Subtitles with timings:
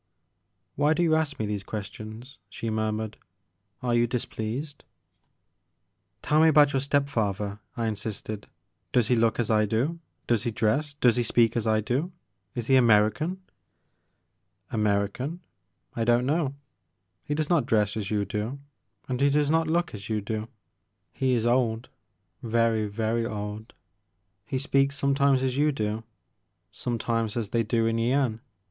[0.75, 3.19] "Why do you ask me these questions, she murmured;"
[3.83, 4.83] are you displeased?
[6.23, 8.47] "Tell me about your step father, I insisted."
[8.93, 9.99] Does he look as I do?
[10.25, 12.11] Does he dress, does he speak as I do?
[12.55, 13.43] Is he American?
[14.71, 15.41] "American?
[15.95, 16.55] I don't know.
[17.23, 18.57] He does not dress as you do
[19.07, 20.39] and he does not look as you do.
[20.39, 21.19] 52 TJte Maker of Moans.
[21.29, 21.89] He is old,
[22.41, 23.73] very, very old.
[24.47, 26.03] He speaks sometimes as you do,
[26.71, 28.39] sometimes as they do in Yian.